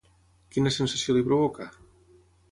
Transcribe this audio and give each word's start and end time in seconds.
Quina 0.55 0.71
sensació 0.77 1.15
li 1.17 1.21
provoca? 1.27 1.67